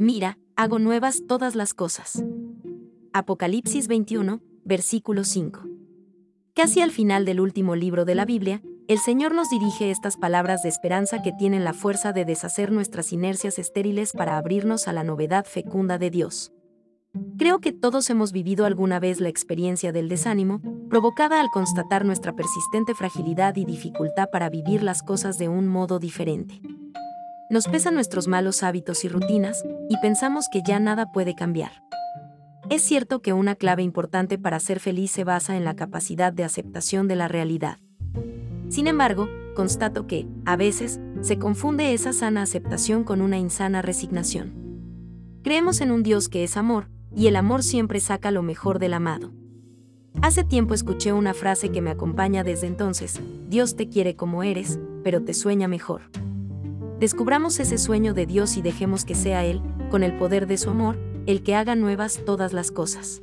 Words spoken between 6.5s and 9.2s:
Casi al final del último libro de la Biblia, el